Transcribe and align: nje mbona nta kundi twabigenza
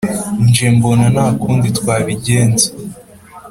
nje 0.47 0.65
mbona 0.75 1.05
nta 1.13 1.27
kundi 1.41 1.67
twabigenza 1.77 2.67